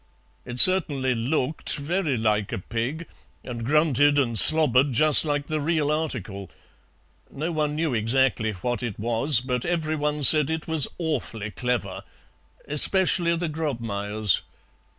[0.45, 3.05] It certainly LOOKED very like a pig,
[3.43, 6.49] and grunted and slobbered just like the real article;
[7.29, 12.01] no one knew exactly what it was, but every one said it was awfully clever,
[12.67, 14.41] especially the Grobmayers.